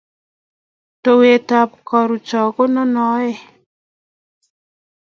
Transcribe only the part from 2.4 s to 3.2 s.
ko nono